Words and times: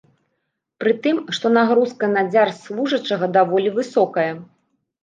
Пры 0.83 0.93
тым, 1.03 1.19
што 1.39 1.45
нагрузка 1.57 2.09
на 2.17 2.25
дзяржслужачага 2.33 3.31
даволі 3.39 3.79
высокая. 3.79 4.31